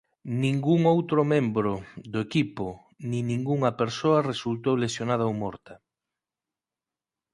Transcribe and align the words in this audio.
Ningún 0.43 0.79
outro 0.95 1.19
membro 1.33 1.73
do 2.11 2.19
equipo 2.27 2.67
nin 3.09 3.23
ningunha 3.31 3.71
persoa 3.81 4.25
resultou 4.31 4.73
lesionada 4.83 5.27
ou 5.29 5.33
morta. 5.43 5.73